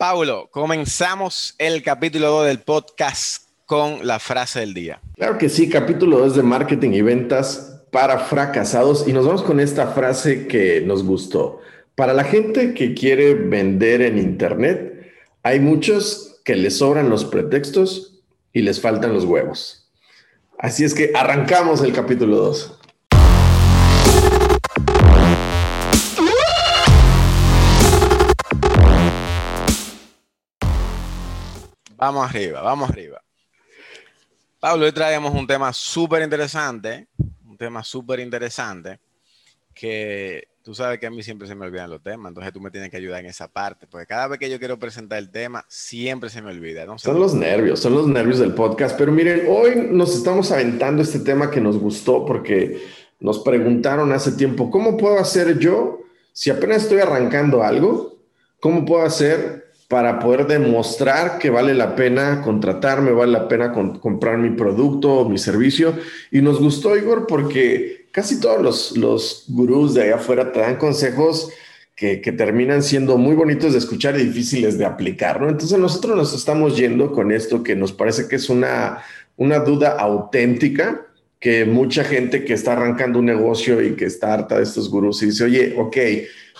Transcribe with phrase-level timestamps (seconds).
[0.00, 4.98] Paulo, comenzamos el capítulo 2 del podcast con la frase del día.
[5.16, 9.60] Claro que sí, capítulo 2 de marketing y ventas para fracasados y nos vamos con
[9.60, 11.60] esta frase que nos gustó.
[11.96, 18.22] Para la gente que quiere vender en Internet, hay muchos que les sobran los pretextos
[18.54, 19.90] y les faltan los huevos.
[20.56, 22.79] Así es que arrancamos el capítulo 2.
[32.00, 33.22] Vamos arriba, vamos arriba.
[34.58, 37.08] Pablo, hoy traemos un tema súper interesante,
[37.46, 39.00] un tema súper interesante,
[39.74, 42.70] que tú sabes que a mí siempre se me olvidan los temas, entonces tú me
[42.70, 45.66] tienes que ayudar en esa parte, porque cada vez que yo quiero presentar el tema,
[45.68, 46.86] siempre se me olvida.
[46.96, 51.18] Son los nervios, son los nervios del podcast, pero miren, hoy nos estamos aventando este
[51.18, 52.80] tema que nos gustó porque
[53.18, 56.00] nos preguntaron hace tiempo, ¿cómo puedo hacer yo
[56.32, 58.22] si apenas estoy arrancando algo?
[58.58, 64.38] ¿Cómo puedo hacer para poder demostrar que vale la pena contratarme, vale la pena comprar
[64.38, 65.94] mi producto o mi servicio.
[66.30, 70.76] Y nos gustó, Igor, porque casi todos los, los gurús de allá afuera te dan
[70.76, 71.50] consejos
[71.96, 75.42] que, que, terminan siendo muy bonitos de escuchar y difíciles de aplicar.
[75.42, 79.02] Entonces nosotros nos estamos yendo con esto que nos parece que es una,
[79.36, 81.04] una duda auténtica
[81.40, 85.20] que mucha gente que está arrancando un negocio y que está harta de estos gurús
[85.24, 85.96] y dice, oye, ok,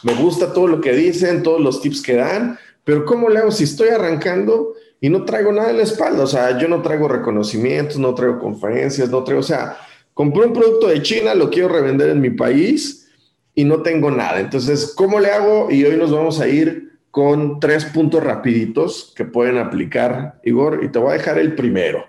[0.03, 3.51] me gusta todo lo que dicen, todos los tips que dan, pero ¿cómo le hago
[3.51, 6.25] si estoy arrancando y no traigo nada en la espalda?
[6.25, 9.77] O sea, yo no traigo reconocimientos, no traigo conferencias, no traigo, o sea,
[10.15, 13.09] compré un producto de China, lo quiero revender en mi país
[13.55, 14.41] y no tengo nada.
[14.41, 15.71] Entonces, ¿cómo le hago?
[15.71, 20.89] Y hoy nos vamos a ir con tres puntos rapiditos que pueden aplicar, Igor, y
[20.89, 22.05] te voy a dejar el primero.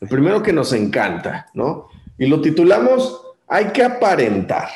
[0.00, 1.88] El primero que nos encanta, ¿no?
[2.18, 4.68] Y lo titulamos, hay que aparentar.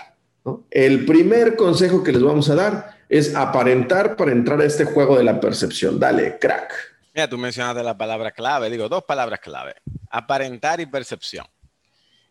[0.70, 5.18] El primer consejo que les vamos a dar es aparentar para entrar a este juego
[5.18, 6.00] de la percepción.
[6.00, 6.72] Dale, crack.
[7.12, 9.74] Mira, tú mencionaste la palabra clave, digo, dos palabras clave,
[10.08, 11.44] aparentar y percepción.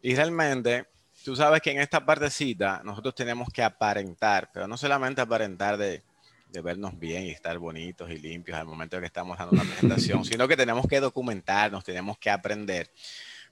[0.02, 0.88] Y realmente,
[1.24, 6.02] tú sabes que en esta partecita nosotros tenemos que aparentar, pero no solamente aparentar de,
[6.50, 10.26] de vernos bien y estar bonitos y limpios al momento que estamos dando una presentación,
[10.26, 12.90] sino que tenemos que documentarnos, tenemos que aprender.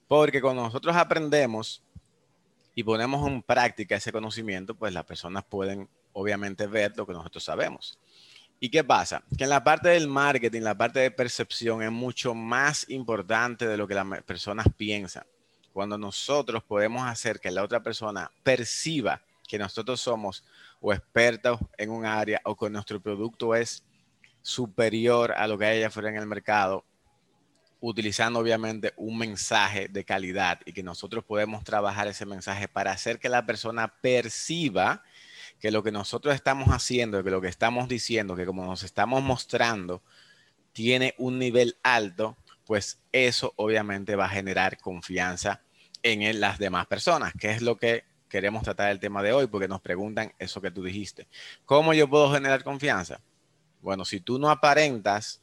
[0.08, 1.84] Porque cuando nosotros aprendemos
[2.74, 5.88] y ponemos en práctica ese conocimiento, pues las personas pueden
[6.20, 7.98] obviamente ver lo que nosotros sabemos.
[8.60, 9.24] ¿Y qué pasa?
[9.38, 13.78] Que en la parte del marketing, la parte de percepción es mucho más importante de
[13.78, 15.24] lo que las personas piensan.
[15.72, 20.44] Cuando nosotros podemos hacer que la otra persona perciba que nosotros somos
[20.82, 23.84] o expertos en un área o que nuestro producto es
[24.42, 26.86] superior a lo que hay allá afuera en el mercado,
[27.80, 33.20] utilizando obviamente un mensaje de calidad y que nosotros podemos trabajar ese mensaje para hacer
[33.20, 35.02] que la persona perciba
[35.60, 39.22] que lo que nosotros estamos haciendo, que lo que estamos diciendo, que como nos estamos
[39.22, 40.02] mostrando,
[40.72, 45.62] tiene un nivel alto, pues eso obviamente va a generar confianza
[46.04, 49.68] en las demás personas, que es lo que queremos tratar el tema de hoy, porque
[49.68, 51.28] nos preguntan eso que tú dijiste.
[51.66, 53.20] ¿Cómo yo puedo generar confianza?
[53.82, 55.42] Bueno, si tú no aparentas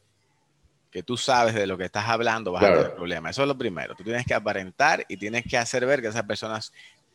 [0.91, 3.29] que tú sabes de lo que estás hablando, vas a tener problema.
[3.29, 3.95] Eso es lo primero.
[3.95, 6.73] Tú tienes que aparentar y tienes que hacer ver que esas personas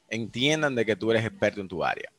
[0.09, 2.12] entiendan de que tú eres experto en tu área.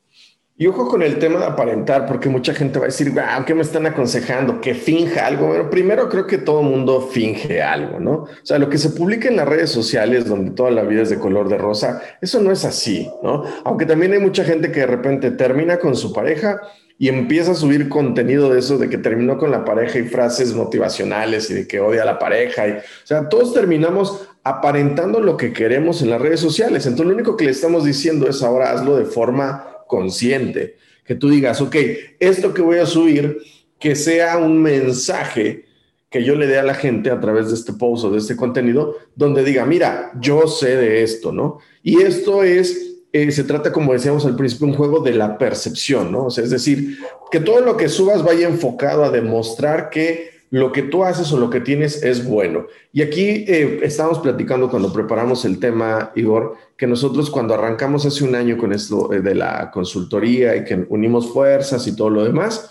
[0.62, 3.52] Y ojo con el tema de aparentar, porque mucha gente va a decir, wow, ¿qué
[3.52, 4.60] me están aconsejando?
[4.60, 5.48] Que finja algo.
[5.48, 8.12] Bueno, primero creo que todo mundo finge algo, ¿no?
[8.12, 11.10] O sea, lo que se publica en las redes sociales, donde toda la vida es
[11.10, 13.42] de color de rosa, eso no es así, ¿no?
[13.64, 16.60] Aunque también hay mucha gente que de repente termina con su pareja
[16.96, 20.54] y empieza a subir contenido de eso, de que terminó con la pareja y frases
[20.54, 22.68] motivacionales y de que odia a la pareja.
[22.68, 26.86] Y, o sea, todos terminamos aparentando lo que queremos en las redes sociales.
[26.86, 31.28] Entonces, lo único que le estamos diciendo es ahora hazlo de forma consciente, que tú
[31.28, 31.76] digas, ok,
[32.18, 33.42] esto que voy a subir,
[33.78, 35.66] que sea un mensaje
[36.08, 38.34] que yo le dé a la gente a través de este post o de este
[38.34, 41.58] contenido, donde diga, mira, yo sé de esto, ¿no?
[41.82, 46.10] Y esto es, eh, se trata, como decíamos al principio, un juego de la percepción,
[46.10, 46.24] ¿no?
[46.26, 46.96] O sea, es decir,
[47.30, 51.38] que todo lo que subas vaya enfocado a demostrar que lo que tú haces o
[51.38, 52.66] lo que tienes es bueno.
[52.92, 58.22] Y aquí eh, estábamos platicando cuando preparamos el tema, Igor, que nosotros cuando arrancamos hace
[58.22, 62.24] un año con esto eh, de la consultoría y que unimos fuerzas y todo lo
[62.24, 62.70] demás,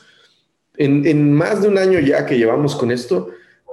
[0.77, 3.29] en, en más de un año ya que llevamos con esto,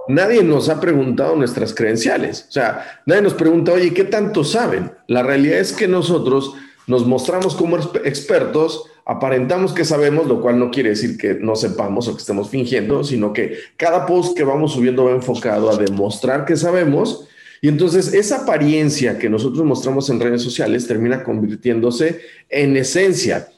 [0.08, 2.46] nadie nos ha preguntado nuestras credenciales.
[2.48, 4.90] O sea, nadie nos pregunta, oye, ¿qué tanto saben?
[5.06, 6.54] La realidad es que nosotros
[6.86, 12.06] nos mostramos como expertos aparentamos que sabemos, lo cual no quiere decir que no sepamos
[12.06, 16.44] o que estemos fingiendo, sino que cada post que vamos subiendo va enfocado a demostrar
[16.44, 17.26] que sabemos.
[17.62, 22.20] Y entonces esa apariencia que nosotros mostramos en redes sociales termina convirtiéndose
[22.50, 23.48] en esencia.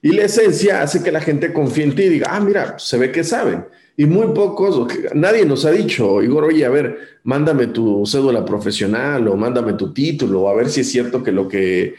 [0.00, 2.96] Y la esencia hace que la gente confíe en ti y diga, ah, mira, se
[2.96, 3.64] ve que saben.
[3.96, 9.28] Y muy pocos, nadie nos ha dicho, Igor, oye, a ver, mándame tu cédula profesional
[9.28, 11.94] o mándame tu título, a ver si es cierto que lo que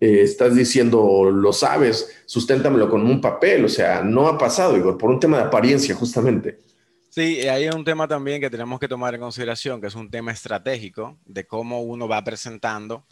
[0.00, 3.64] eh, estás diciendo lo sabes, susténtamelo con un papel.
[3.64, 6.60] O sea, no ha pasado, Igor, por un tema de apariencia, justamente.
[7.08, 10.32] Sí, hay un tema también que tenemos que tomar en consideración, que es un tema
[10.32, 13.04] estratégico de cómo uno va presentando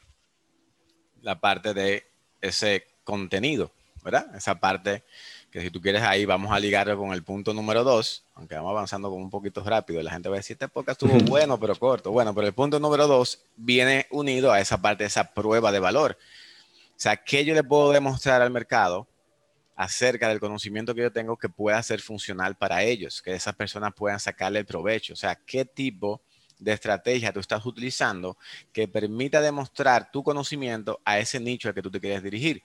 [1.20, 2.04] la parte de
[2.40, 3.72] ese contenido,
[4.02, 4.34] ¿verdad?
[4.34, 5.04] Esa parte
[5.50, 8.70] que si tú quieres ahí vamos a ligarlo con el punto número dos, aunque vamos
[8.70, 11.74] avanzando con un poquito rápido, la gente va a decir, este podcast estuvo bueno, pero
[11.74, 12.12] corto.
[12.12, 15.80] Bueno, pero el punto número dos viene unido a esa parte, de esa prueba de
[15.80, 16.16] valor.
[16.90, 19.08] O sea, ¿qué yo le puedo demostrar al mercado
[19.74, 23.92] acerca del conocimiento que yo tengo que pueda ser funcional para ellos, que esas personas
[23.94, 25.14] puedan sacarle el provecho?
[25.14, 26.20] O sea, ¿qué tipo
[26.58, 28.36] de estrategia tú estás utilizando
[28.72, 32.62] que permita demostrar tu conocimiento a ese nicho al que tú te quieres dirigir?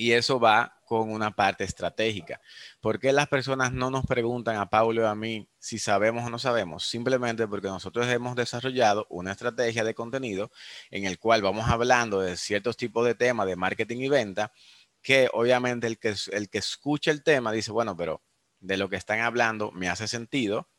[0.00, 2.40] Y eso va con una parte estratégica.
[2.80, 6.30] ¿Por qué las personas no nos preguntan a Paulo y a mí si sabemos o
[6.30, 6.86] no sabemos?
[6.86, 10.50] Simplemente porque nosotros hemos desarrollado una estrategia de contenido
[10.90, 14.54] en el cual vamos hablando de ciertos tipos de temas de marketing y venta,
[15.02, 18.22] que obviamente el que, el que escucha el tema dice, bueno, pero
[18.58, 20.70] de lo que están hablando me hace sentido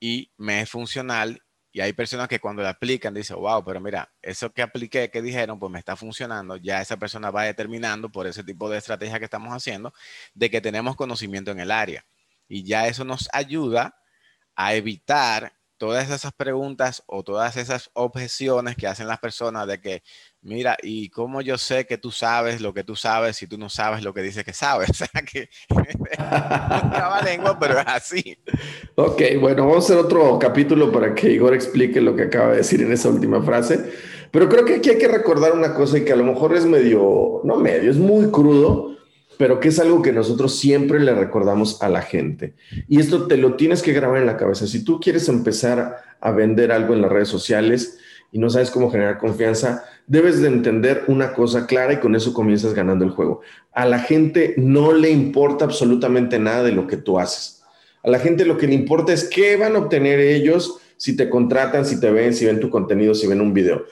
[0.00, 4.12] y me es funcional y hay personas que cuando la aplican dicen, wow, pero mira,
[4.22, 6.56] eso que apliqué, que dijeron, pues me está funcionando.
[6.56, 9.92] Ya esa persona va determinando por ese tipo de estrategia que estamos haciendo
[10.34, 12.04] de que tenemos conocimiento en el área.
[12.48, 13.94] Y ya eso nos ayuda
[14.56, 20.02] a evitar todas esas preguntas o todas esas objeciones que hacen las personas de que,
[20.42, 23.70] mira, ¿y cómo yo sé que tú sabes lo que tú sabes si tú no
[23.70, 24.90] sabes lo que dices que sabes?
[25.00, 25.48] O sea, que
[27.24, 28.36] lengua, pero es así.
[28.96, 32.58] Ok, bueno, vamos a hacer otro capítulo para que Igor explique lo que acaba de
[32.58, 33.90] decir en esa última frase.
[34.30, 36.66] Pero creo que aquí hay que recordar una cosa y que a lo mejor es
[36.66, 38.98] medio, no medio, es muy crudo,
[39.40, 42.52] pero que es algo que nosotros siempre le recordamos a la gente.
[42.88, 44.66] Y esto te lo tienes que grabar en la cabeza.
[44.66, 47.98] Si tú quieres empezar a vender algo en las redes sociales
[48.32, 52.34] y no sabes cómo generar confianza, debes de entender una cosa clara y con eso
[52.34, 53.40] comienzas ganando el juego.
[53.72, 57.62] A la gente no le importa absolutamente nada de lo que tú haces.
[58.02, 61.30] A la gente lo que le importa es qué van a obtener ellos si te
[61.30, 63.86] contratan, si te ven, si ven tu contenido, si ven un video.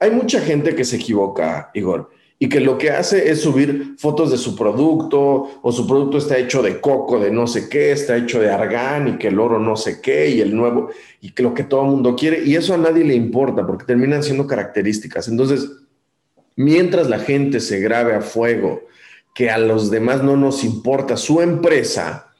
[0.00, 4.30] Hay mucha gente que se equivoca, Igor y que lo que hace es subir fotos
[4.30, 8.16] de su producto o su producto está hecho de coco, de no sé qué, está
[8.16, 10.90] hecho de argán y que el oro no sé qué y el nuevo
[11.20, 13.86] y que lo que todo el mundo quiere y eso a nadie le importa porque
[13.86, 15.26] terminan siendo características.
[15.26, 15.68] Entonces,
[16.54, 18.82] mientras la gente se grabe a fuego
[19.34, 22.32] que a los demás no nos importa su empresa,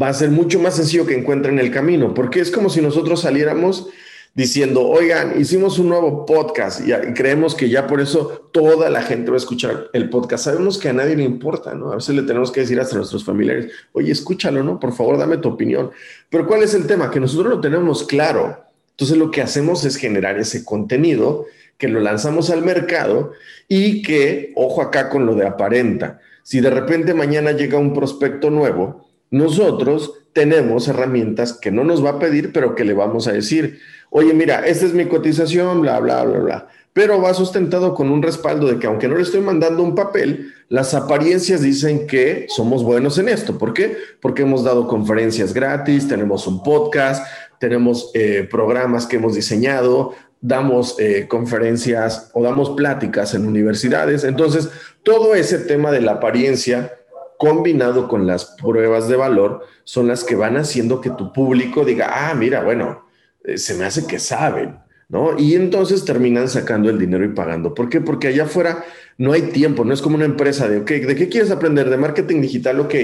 [0.00, 3.22] va a ser mucho más sencillo que encuentren el camino, porque es como si nosotros
[3.22, 3.88] saliéramos
[4.36, 9.30] diciendo, oigan, hicimos un nuevo podcast y, creemos que ya por eso toda la gente
[9.30, 10.44] va a escuchar el podcast.
[10.44, 11.90] Sabemos que a nadie le importa, ¿no?
[11.90, 14.78] A veces le tenemos que decir hasta a nuestros familiares, oye, escúchalo, ¿no?
[14.78, 15.90] Por favor, dame tu opinión.
[16.28, 17.10] Pero ¿cuál es el tema?
[17.10, 18.62] Que nosotros lo tenemos claro.
[18.90, 21.46] Entonces lo que hacemos es generar ese contenido
[21.78, 23.32] que lo lanzamos al mercado
[23.68, 28.50] y que, ojo acá con lo de aparenta, si de repente mañana llega un prospecto
[28.50, 33.32] nuevo, nosotros tenemos herramientas que no nos va a pedir, pero que le vamos a
[33.32, 33.80] decir,
[34.10, 36.68] oye, mira, esta es mi cotización, bla, bla, bla, bla.
[36.92, 40.52] Pero va sustentado con un respaldo de que aunque no le estoy mandando un papel,
[40.68, 43.56] las apariencias dicen que somos buenos en esto.
[43.56, 43.96] ¿Por qué?
[44.20, 47.26] Porque hemos dado conferencias gratis, tenemos un podcast,
[47.58, 50.12] tenemos eh, programas que hemos diseñado,
[50.42, 54.22] damos eh, conferencias o damos pláticas en universidades.
[54.22, 54.68] Entonces,
[55.02, 56.92] todo ese tema de la apariencia
[57.38, 62.30] combinado con las pruebas de valor son las que van haciendo que tu público diga,
[62.30, 63.06] ah, mira, bueno,
[63.44, 64.78] eh, se me hace que saben,
[65.08, 65.38] ¿no?
[65.38, 67.74] Y entonces terminan sacando el dinero y pagando.
[67.74, 68.00] ¿Por qué?
[68.00, 68.84] Porque allá afuera
[69.18, 71.88] no hay tiempo, no es como una empresa de, ok, ¿de qué quieres aprender?
[71.90, 72.94] De marketing digital, ok,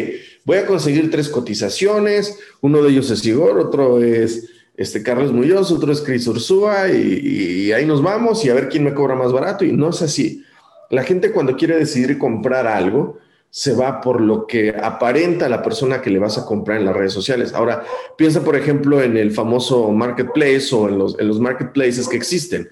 [0.45, 5.71] voy a conseguir tres cotizaciones, uno de ellos es Igor, otro es este Carlos Muñoz,
[5.71, 9.15] otro es Cris Ursúa y, y ahí nos vamos y a ver quién me cobra
[9.15, 10.45] más barato y no es así.
[10.91, 13.19] La gente cuando quiere decidir comprar algo,
[13.55, 16.97] se va por lo que aparenta la persona que le vas a comprar en las
[16.97, 17.53] redes sociales.
[17.53, 17.85] Ahora,
[18.17, 22.71] piensa, por ejemplo, en el famoso marketplace o en los, marketplaces que existen.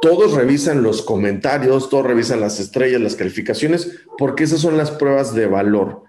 [0.00, 5.34] Todos revisan los comentarios, todos revisan las estrellas, las calificaciones, porque esas son las pruebas
[5.34, 6.04] de valor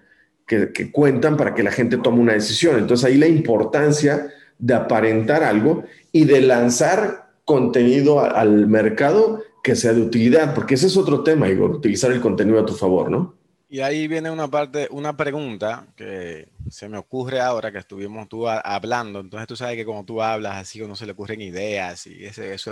[0.48, 2.80] que, que cuentan para que la gente tome una decisión.
[2.80, 9.92] Entonces ahí la importancia de aparentar algo y de lanzar contenido al mercado que sea
[9.92, 13.42] de utilidad, porque ese es otro tema, Igor, utilizar el contenido a tu favor, ¿no?
[13.74, 18.48] Y ahí viene una parte, una pregunta que se me ocurre ahora que estuvimos tú
[18.48, 19.20] hablando.
[19.20, 22.44] Entonces tú sabes que como tú hablas así uno se le ocurren ideas y eso
[22.44, 22.68] es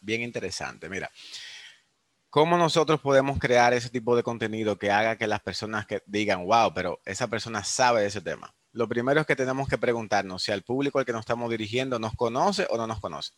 [0.00, 0.88] bien interesante.
[0.88, 1.08] Mira,
[2.30, 6.44] ¿cómo nosotros podemos crear ese tipo de contenido que haga que las personas que digan,
[6.44, 8.52] wow, pero esa persona sabe de ese tema?
[8.72, 12.00] lo primero es que tenemos que preguntarnos si al público al que nos estamos dirigiendo
[12.00, 13.34] nos conoce o no nos conoce.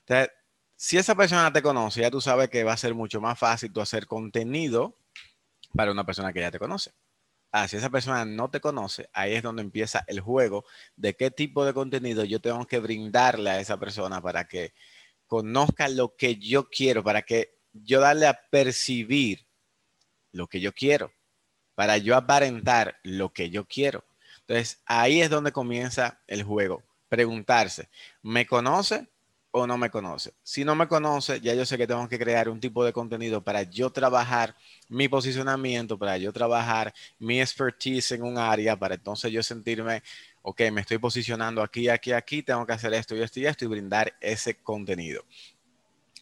[0.00, 0.30] Entonces,
[0.74, 3.72] si esa persona te conoce, ya tú sabes que va a ser mucho más fácil
[3.72, 4.98] tú hacer contenido
[5.76, 6.92] para una persona que ya te conoce.
[7.52, 10.64] Ah, si esa persona no te conoce, ahí es donde empieza el juego
[10.96, 14.74] de qué tipo de contenido yo tengo que brindarle a esa persona para que
[15.26, 19.46] conozca lo que yo quiero, para que yo darle a percibir
[20.32, 21.12] lo que yo quiero,
[21.74, 24.04] para yo aparentar lo que yo quiero.
[24.40, 26.82] Entonces, ahí es donde comienza el juego.
[27.08, 27.88] Preguntarse,
[28.22, 29.08] ¿me conoce
[29.58, 30.34] o no me conoce?
[30.42, 33.42] Si no me conoce, ya yo sé que tengo que crear un tipo de contenido
[33.42, 34.54] para yo trabajar
[34.90, 40.02] mi posicionamiento, para yo trabajar mi expertise en un área, para entonces yo sentirme,
[40.42, 43.64] ok, me estoy posicionando aquí, aquí, aquí, tengo que hacer esto y esto y esto
[43.64, 45.24] y brindar ese contenido.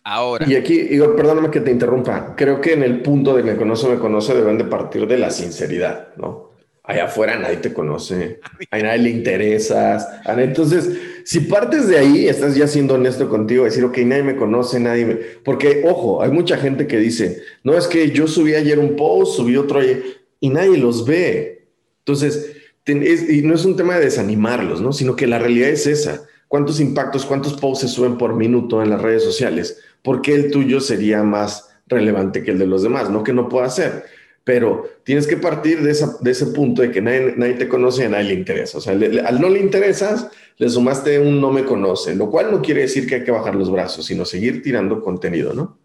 [0.05, 0.47] Ahora.
[0.49, 2.37] Y aquí, Igor, perdóname que te interrumpa.
[2.37, 5.31] Creo que en el punto de me conoce, me conoce, deben de partir de la
[5.31, 6.54] sinceridad, ¿no?
[6.87, 10.07] Allá afuera nadie te conoce, a nadie le interesas.
[10.27, 10.91] Entonces,
[11.25, 15.07] si partes de ahí, estás ya siendo honesto contigo, decir, ok, nadie me conoce, nadie
[15.07, 15.15] me...
[15.15, 19.35] Porque, ojo, hay mucha gente que dice, no, es que yo subí ayer un post,
[19.35, 20.03] subí otro ayer,
[20.41, 21.69] y nadie los ve.
[22.01, 22.55] Entonces,
[22.87, 24.93] y no es un tema de desanimarlos, ¿no?
[24.93, 26.27] Sino que la realidad es esa.
[26.49, 29.81] ¿Cuántos impactos, cuántos posts se suben por minuto en las redes sociales?
[30.03, 33.09] ¿Por qué el tuyo sería más relevante que el de los demás?
[33.09, 34.05] No que no pueda ser
[34.45, 38.25] pero tienes que partir de, ese punto de que nadie, te conoce y a nadie
[38.25, 38.79] le interesa.
[38.79, 42.61] O sea, al no le interesas, le sumaste un no me conoce, lo cual no
[42.61, 45.79] quiere decir que hay que bajar los brazos, sino seguir tirando contenido, ¿no?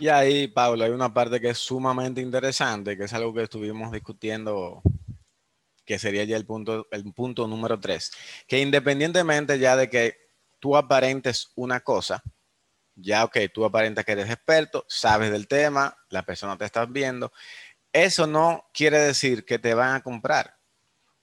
[0.00, 3.90] Y ahí, Pablo, hay una parte que es sumamente interesante, que es algo que estuvimos
[3.90, 4.82] discutiendo,
[5.84, 8.12] que sería ya el punto, el punto número tres,
[8.46, 10.14] que independientemente ya de que
[10.60, 12.22] tú aparentes una cosa,
[13.00, 17.32] ya, ok, tú aparentas que eres experto, sabes del tema, la persona te está viendo,
[17.92, 20.56] eso no quiere decir que te van a comprar,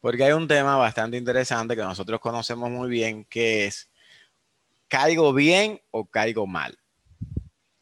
[0.02, 3.90] porque hay un tema bastante interesante que nosotros conocemos muy bien, que es,
[4.88, 6.78] ¿caigo bien o caigo mal?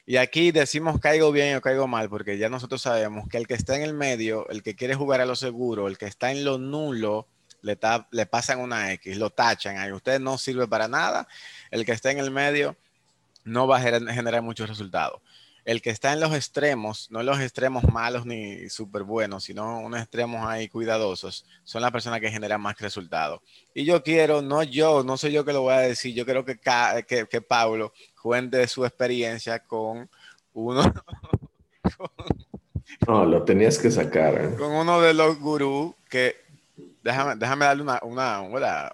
[0.05, 3.53] Y aquí decimos caigo bien o caigo mal, porque ya nosotros sabemos que el que
[3.53, 6.43] está en el medio, el que quiere jugar a lo seguro, el que está en
[6.43, 7.27] lo nulo,
[7.61, 7.79] le,
[8.11, 9.93] le pasan una X, lo tachan ahí.
[9.93, 11.29] Usted no sirve para nada.
[11.71, 12.75] El que está en el medio
[13.45, 15.21] no va a generar muchos resultados
[15.65, 19.79] el que está en los extremos, no en los extremos malos ni súper buenos, sino
[19.79, 23.41] unos extremos ahí cuidadosos, son las personas que generan más resultados.
[23.73, 26.43] Y yo quiero, no yo, no soy yo que lo voy a decir, yo quiero
[26.43, 26.59] que,
[27.07, 30.09] que, que Pablo cuente su experiencia con
[30.53, 30.93] uno.
[33.07, 34.35] no, lo tenías que sacar.
[34.35, 34.55] ¿eh?
[34.57, 36.35] Con uno de los gurús que,
[37.03, 37.99] déjame, déjame darle una...
[38.03, 38.91] una, una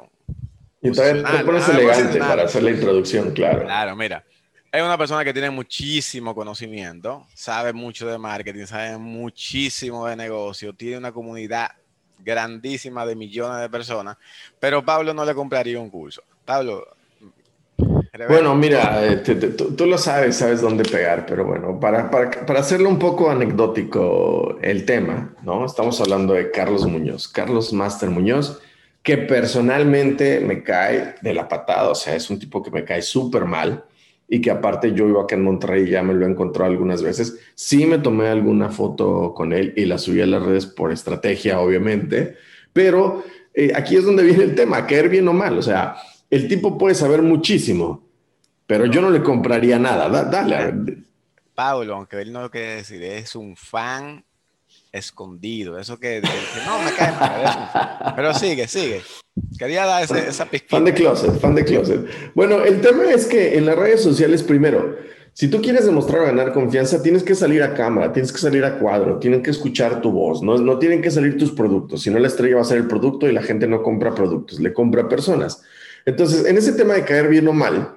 [0.82, 3.64] y también te pones elegante para hacer la introducción, claro.
[3.64, 4.24] Claro, mira.
[4.72, 10.74] Es una persona que tiene muchísimo conocimiento, sabe mucho de marketing, sabe muchísimo de negocio,
[10.74, 11.72] tiene una comunidad
[12.20, 14.18] grandísima de millones de personas,
[14.60, 16.22] pero Pablo no le compraría un curso.
[16.46, 16.86] Pablo.
[18.28, 23.00] Bueno, mira, eh, tú, lo sabes, sabes dónde pegar, pero bueno, para, para, hacerlo un
[23.00, 25.66] poco anecdótico el tema, ¿no?
[25.66, 28.60] Estamos hablando de Carlos Muñoz, Carlos Master Muñoz,
[29.02, 33.02] que personalmente me cae de la patada, o sea, es un tipo que me cae
[33.02, 33.86] súper mal
[34.30, 37.40] y que aparte yo iba acá en Monterrey ya me lo he encontrado algunas veces.
[37.56, 41.60] Sí me tomé alguna foto con él y la subí a las redes por estrategia,
[41.60, 42.38] obviamente,
[42.72, 45.58] pero eh, aquí es donde viene el tema, caer bien o mal.
[45.58, 45.96] O sea,
[46.30, 48.08] el tipo puede saber muchísimo,
[48.68, 50.08] pero yo no le compraría nada.
[50.26, 51.04] dale.
[51.56, 54.24] Pablo, aunque él no lo quiere decir, es un fan
[54.92, 55.78] escondido.
[55.78, 56.22] Eso que,
[56.66, 58.14] no me cae mal.
[58.16, 59.02] Pero sigue, sigue.
[59.58, 60.68] Quería dar esa pista.
[60.70, 62.06] Fan de closet, fan de closet.
[62.34, 64.96] Bueno, el tema es que en las redes sociales, primero,
[65.34, 68.80] si tú quieres demostrar ganar confianza, tienes que salir a cámara, tienes que salir a
[68.80, 72.02] cuadro, tienen que escuchar tu voz, no, no tienen que salir tus productos.
[72.02, 74.60] Si no, la estrella va a ser el producto y la gente no compra productos,
[74.60, 75.62] le compra personas.
[76.06, 77.96] Entonces, en ese tema de caer bien o mal,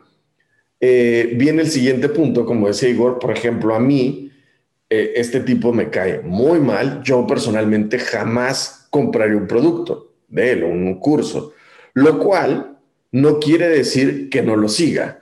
[0.80, 4.30] eh, viene el siguiente punto, como decía Igor, por ejemplo, a mí,
[4.90, 10.64] eh, este tipo me cae muy mal, yo personalmente jamás compraré un producto de él
[10.64, 11.52] un curso,
[11.94, 12.78] lo cual
[13.12, 15.20] no quiere decir que no lo siga.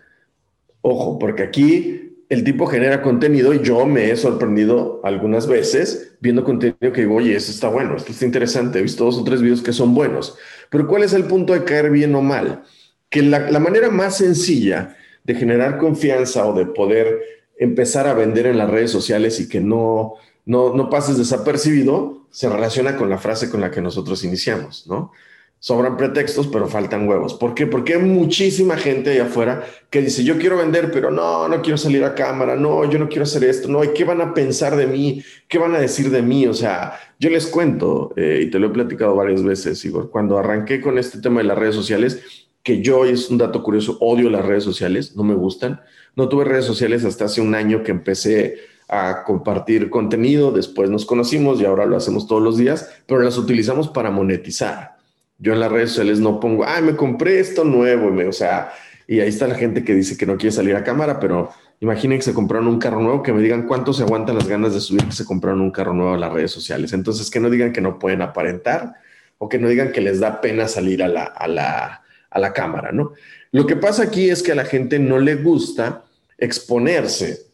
[0.80, 6.44] Ojo, porque aquí el tipo genera contenido y yo me he sorprendido algunas veces viendo
[6.44, 9.42] contenido que digo, oye, esto está bueno, esto está interesante, he visto dos o tres
[9.42, 10.38] videos que son buenos.
[10.70, 12.62] Pero ¿cuál es el punto de caer bien o mal?
[13.08, 17.20] Que la manera más sencilla de generar confianza o de poder
[17.58, 20.14] empezar a vender en las redes sociales y que no,
[20.46, 25.12] no, no pases desapercibido, se relaciona con la frase con la que nosotros iniciamos, ¿no?
[25.58, 27.34] Sobran pretextos, pero faltan huevos.
[27.34, 27.66] ¿Por qué?
[27.66, 31.76] Porque hay muchísima gente allá afuera que dice, yo quiero vender, pero no, no quiero
[31.76, 34.74] salir a cámara, no, yo no quiero hacer esto, no, ¿y qué van a pensar
[34.76, 35.22] de mí?
[35.48, 36.46] ¿Qué van a decir de mí?
[36.46, 40.38] O sea, yo les cuento, eh, y te lo he platicado varias veces, Igor, cuando
[40.38, 44.30] arranqué con este tema de las redes sociales, que yo, es un dato curioso, odio
[44.30, 45.80] las redes sociales, no me gustan.
[46.16, 48.56] No tuve redes sociales hasta hace un año que empecé
[48.92, 53.38] a compartir contenido, después nos conocimos y ahora lo hacemos todos los días, pero las
[53.38, 54.96] utilizamos para monetizar.
[55.38, 58.72] Yo en las redes sociales no pongo, ay, me compré esto nuevo, o sea,
[59.06, 62.18] y ahí está la gente que dice que no quiere salir a cámara, pero imaginen
[62.18, 64.80] que se compraron un carro nuevo, que me digan cuánto se aguantan las ganas de
[64.80, 66.92] subir que se compraron un carro nuevo a las redes sociales.
[66.92, 68.94] Entonces, que no digan que no pueden aparentar
[69.38, 72.52] o que no digan que les da pena salir a la, a la, a la
[72.52, 73.12] cámara, ¿no?
[73.52, 76.04] Lo que pasa aquí es que a la gente no le gusta
[76.38, 77.49] exponerse.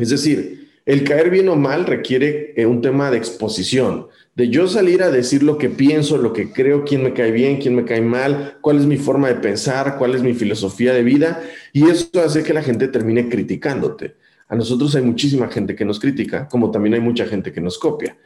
[0.00, 4.66] Es decir, el caer bien o mal requiere eh, un tema de exposición de yo
[4.66, 7.84] salir a decir lo que pienso, lo que creo, quién me cae bien, quién me
[7.84, 11.42] cae mal, cuál es mi forma de pensar, cuál es mi filosofía de vida,
[11.72, 14.16] y eso hace que la gente termine criticándote.
[14.48, 17.78] A nosotros hay muchísima gente que nos critica, como también hay mucha gente que nos
[17.78, 18.16] copia.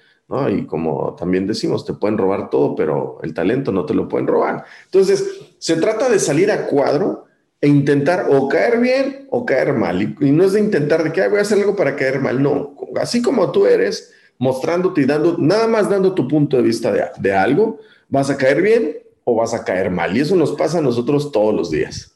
[0.50, 4.26] Y como también decimos, te pueden robar todo, pero el talento no te lo pueden
[4.26, 4.64] robar.
[4.86, 7.26] Entonces, se trata de salir a cuadro
[7.64, 10.02] e intentar o caer bien o caer mal.
[10.02, 12.76] Y, no es de intentar de que voy a hacer algo para caer mal, no.
[13.00, 17.32] Así como tú eres, mostrándote y dando, nada más dando tu punto de vista de,
[17.32, 17.80] algo,
[18.10, 20.14] vas a caer bien o vas a caer mal.
[20.14, 22.14] Y eso nos pasa a nosotros todos los días.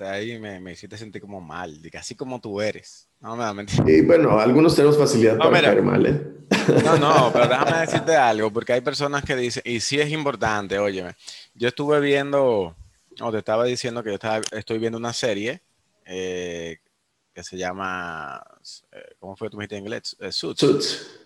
[0.00, 3.08] Ahí me, me hiciste sentir como mal, así como tú eres.
[3.22, 6.20] No, me Y bueno, algunos tenemos facilidad para caer mal, ¿eh?
[6.84, 10.78] No, no, pero déjame decirte algo, porque hay personas que dicen, y sí es importante,
[10.78, 11.14] óyeme,
[11.54, 12.76] yo estuve viendo,
[13.20, 15.62] o te estaba diciendo que yo estaba, estoy viendo una serie
[16.04, 16.78] eh,
[17.34, 18.42] que se llama,
[18.92, 20.16] eh, ¿cómo fue tu dijiste en inglés?
[20.20, 20.60] Eh, Suits.
[20.60, 21.20] Suits.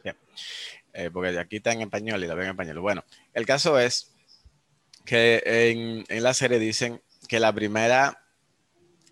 [0.93, 2.81] Eh, porque aquí está en español y la veo en español.
[2.81, 4.15] Bueno, el caso es
[5.05, 8.25] que en, en la serie dicen que la primera,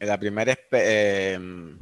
[0.00, 0.57] la primera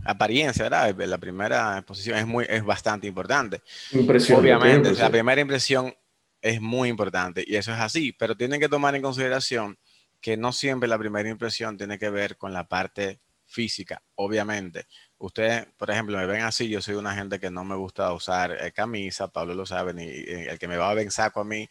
[0.05, 0.95] apariencia, ¿verdad?
[1.07, 3.63] La primera exposición es, muy, es bastante importante.
[3.93, 4.41] Impresión.
[4.41, 5.95] Obviamente, la primera impresión
[6.41, 9.79] es muy importante y eso es así, pero tienen que tomar en consideración
[10.23, 14.87] que no siempre la primera impresión tiene que ver con la parte física, obviamente.
[15.19, 18.53] Ustedes, por ejemplo, me ven así, yo soy una gente que no me gusta usar
[18.53, 21.45] eh, camisa, Pablo lo sabe, ni eh, el que me va a ver saco a
[21.45, 21.69] mí,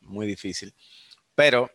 [0.00, 0.74] muy difícil.
[1.36, 1.70] Pero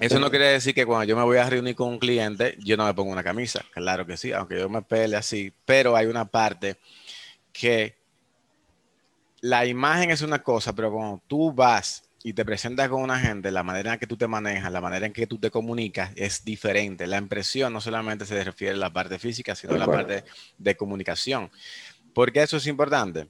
[0.00, 2.76] eso no quiere decir que cuando yo me voy a reunir con un cliente, yo
[2.76, 3.64] no me pongo una camisa.
[3.72, 6.78] Claro que sí, aunque yo me pele así, pero hay una parte
[7.52, 7.96] que
[9.40, 13.52] la imagen es una cosa, pero cuando tú vas y te presentas con una gente,
[13.52, 16.44] la manera en que tú te manejas, la manera en que tú te comunicas es
[16.44, 17.06] diferente.
[17.06, 20.24] La impresión no solamente se refiere a la parte física, sino a la parte
[20.58, 21.52] de comunicación.
[22.12, 23.28] ¿Por qué eso es importante?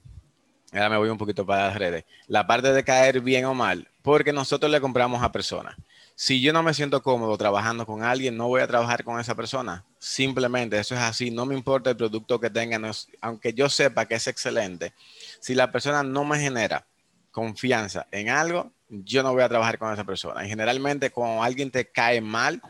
[0.73, 2.05] Ahora me voy un poquito para las redes.
[2.25, 5.75] La parte de caer bien o mal, porque nosotros le compramos a personas.
[6.15, 9.35] Si yo no me siento cómodo trabajando con alguien, no voy a trabajar con esa
[9.35, 9.85] persona.
[9.99, 11.29] Simplemente eso es así.
[11.29, 12.89] No me importa el producto que tengan,
[13.21, 14.93] aunque yo sepa que es excelente.
[15.39, 16.87] Si la persona no me genera
[17.29, 20.45] confianza en algo, yo no voy a trabajar con esa persona.
[20.45, 22.61] Y generalmente cuando alguien te cae mal,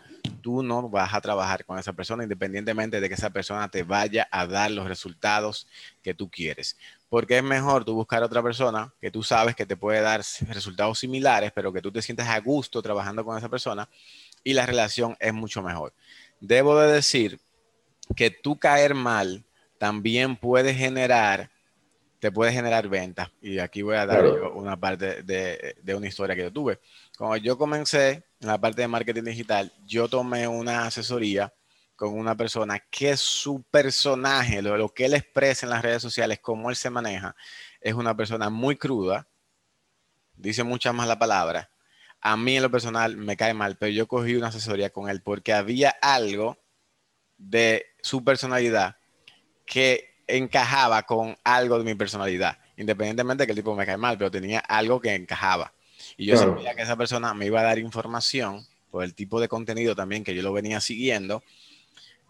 [0.42, 4.28] tú no vas a trabajar con esa persona independientemente de que esa persona te vaya
[4.32, 5.68] a dar los resultados
[6.02, 6.78] que tú quieres.
[7.10, 11.00] Porque es mejor tú buscar otra persona que tú sabes que te puede dar resultados
[11.00, 13.88] similares, pero que tú te sientas a gusto trabajando con esa persona
[14.44, 15.94] y la relación es mucho mejor.
[16.40, 17.40] Debo de decir
[18.16, 19.44] que tú caer mal
[19.78, 21.50] también puede generar
[22.20, 23.30] te puede generar ventas.
[23.42, 26.80] Y aquí voy a dar una parte de, de, una historia que yo tuve.
[27.18, 31.54] Cuando yo comencé en la parte de marketing digital, yo tomé una asesoría
[31.96, 36.40] con una persona que su personaje, lo, lo que él expresa en las redes sociales,
[36.40, 37.36] cómo él se maneja,
[37.82, 39.28] es una persona muy cruda,
[40.36, 41.70] dice muchas más la palabra.
[42.22, 45.22] A mí en lo personal me cae mal, pero yo cogí una asesoría con él
[45.22, 46.58] porque había algo
[47.38, 48.98] de su personalidad
[49.66, 54.18] que encajaba con algo de mi personalidad, independientemente de que el tipo me cae mal,
[54.18, 55.74] pero tenía algo que encajaba.
[56.18, 59.48] Y yo sabía que esa persona me iba a dar información por el tipo de
[59.48, 61.44] contenido también que yo lo venía siguiendo,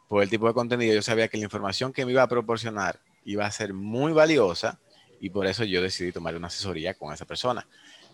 [0.08, 3.00] por el tipo de contenido yo sabía que la información que me iba a proporcionar
[3.26, 4.80] iba a ser muy valiosa
[5.20, 7.68] y por eso yo decidí tomar una asesoría con esa persona.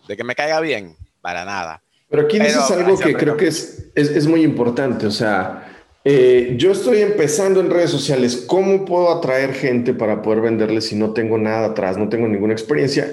[0.08, 1.82] De que me caiga bien, para nada.
[2.08, 5.73] Pero aquí dices algo que creo que es, es, es muy importante, o sea,
[6.04, 8.44] eh, yo estoy empezando en redes sociales.
[8.46, 12.52] ¿Cómo puedo atraer gente para poder venderles si no tengo nada atrás, no tengo ninguna
[12.52, 13.10] experiencia?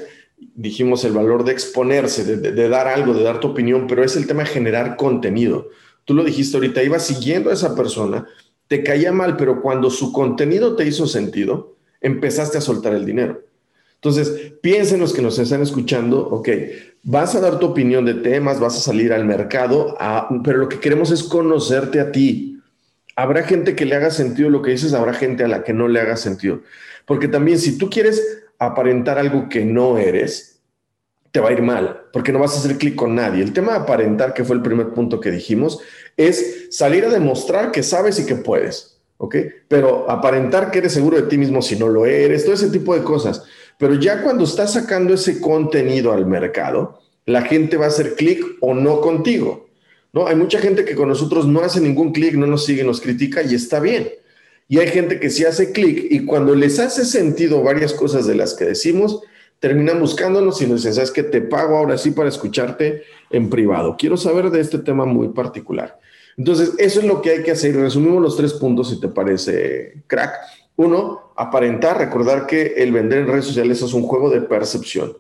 [0.56, 4.28] Dijimos el valor de exponerse, de, dar algo, de dar tu opinión, pero es el
[4.28, 5.70] tema de generar contenido.
[6.04, 8.28] Tú lo dijiste ahorita, ibas siguiendo a esa persona,
[8.68, 13.42] te caía mal, pero cuando su contenido te hizo sentido, empezaste a soltar el dinero.
[13.96, 16.50] Entonces, piensen los que nos están escuchando, ok,
[17.04, 19.96] vas a dar tu opinión de temas, vas a salir al mercado,
[20.44, 22.51] pero lo que queremos es conocerte a ti.
[23.22, 25.88] Habrá gente que le haga sentido lo que dices, habrá gente a la que no
[25.88, 26.62] le haga sentido.
[27.06, 30.60] Porque también si tú quieres aparentar algo que no eres,
[31.32, 33.44] te va a ir mal, porque no vas a hacer clic con nadie.
[33.44, 35.80] El tema de aparentar, que fue el primer punto que dijimos,
[36.18, 39.36] es salir a demostrar que sabes y que puedes, ¿ok?
[39.68, 42.96] Pero aparentar que eres seguro de ti mismo si no lo eres, todo ese tipo
[42.96, 43.44] de cosas.
[43.78, 48.44] Pero ya cuando estás sacando ese contenido al mercado, la gente va a hacer clic
[48.62, 49.70] o no contigo.
[50.14, 50.28] ¿No?
[50.28, 53.42] Hay mucha gente que con nosotros no hace ningún clic, no nos sigue, nos critica
[53.44, 54.10] y está bien.
[54.68, 58.36] Y hay gente que sí hace clic y cuando les hace sentido varias cosas de
[58.36, 59.22] las que decimos,
[59.60, 61.24] terminan buscándonos y nos dicen, ¿sabes qué?
[61.24, 63.96] Te pago ahora sí para escucharte en privado.
[63.98, 66.00] Quiero saber de este tema muy particular.
[66.38, 67.76] Entonces, eso es lo que hay que hacer.
[67.76, 70.34] Resumimos los tres puntos, si te parece, crack.
[70.78, 75.18] Uno, aparentar, recordar que el vender en redes sociales es un juego de percepción.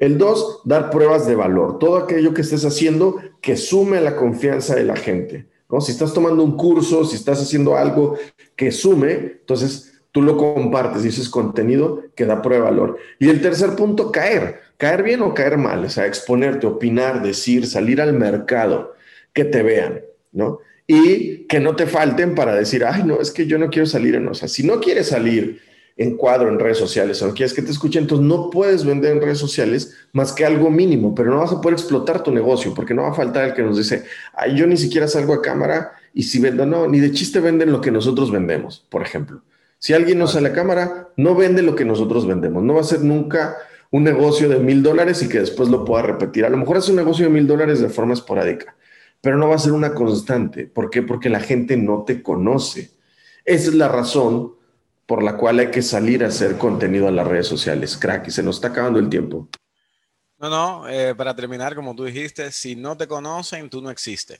[0.00, 1.78] El dos, dar pruebas de valor.
[1.78, 5.46] Todo aquello que estés haciendo que sume la confianza de la gente.
[5.70, 5.80] ¿no?
[5.80, 8.16] Si estás tomando un curso, si estás haciendo algo
[8.56, 12.98] que sume, entonces tú lo compartes y ese es contenido que da prueba de valor.
[13.18, 14.60] Y el tercer punto, caer.
[14.76, 15.84] Caer bien o caer mal.
[15.84, 18.94] O sea, exponerte, opinar, decir, salir al mercado,
[19.32, 20.60] que te vean, ¿no?
[20.90, 24.14] y que no te falten para decir, ay, no, es que yo no quiero salir
[24.14, 25.60] en, o sea, si no quieres salir
[25.98, 29.16] en cuadro en redes sociales o no quieres que te escuchen, entonces no puedes vender
[29.16, 32.72] en redes sociales más que algo mínimo, pero no vas a poder explotar tu negocio
[32.72, 35.42] porque no va a faltar el que nos dice, ay, yo ni siquiera salgo a
[35.42, 39.42] cámara y si vendo, no, ni de chiste venden lo que nosotros vendemos, por ejemplo.
[39.80, 42.84] Si alguien no sale a cámara, no vende lo que nosotros vendemos, no va a
[42.84, 43.56] ser nunca
[43.90, 46.44] un negocio de mil dólares y que después lo pueda repetir.
[46.44, 48.76] A lo mejor es un negocio de mil dólares de forma esporádica,
[49.20, 50.66] pero no va a ser una constante.
[50.66, 51.02] ¿Por qué?
[51.02, 52.92] Porque la gente no te conoce.
[53.44, 54.57] Esa es la razón
[55.08, 57.96] por la cual hay que salir a hacer contenido a las redes sociales.
[57.96, 59.48] Crack, y se nos está acabando el tiempo.
[60.36, 64.38] No, no, eh, para terminar, como tú dijiste, si no te conocen, tú no existes.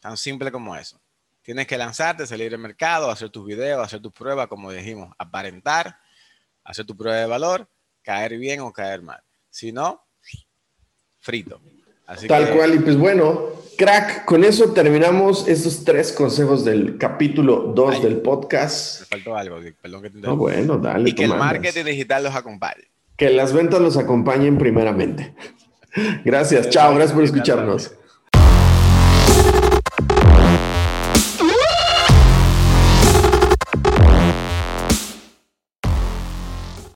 [0.00, 0.98] Tan simple como eso.
[1.42, 5.98] Tienes que lanzarte, salir al mercado, hacer tus videos, hacer tus pruebas, como dijimos, aparentar,
[6.64, 7.68] hacer tu prueba de valor,
[8.00, 9.22] caer bien o caer mal.
[9.50, 10.02] Si no,
[11.18, 11.60] frito.
[12.28, 18.02] Tal cual, y pues bueno, crack, con eso terminamos estos tres consejos del capítulo 2
[18.02, 19.00] del podcast.
[19.00, 21.10] Me faltó algo, perdón que te no, bueno, dale.
[21.10, 22.84] Y que el marketing digital los acompañe.
[23.16, 25.34] Que las ventas los acompañen primeramente.
[26.24, 27.92] gracias, chao, gracias por escucharnos.